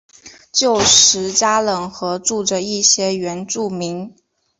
[0.51, 4.15] 旧时加冷河住着一些原住民。